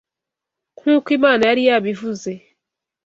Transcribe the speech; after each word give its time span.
Nk’uko 0.79 1.07
Imana 1.17 1.41
yari 1.49 1.61
yabivuze 1.69 2.31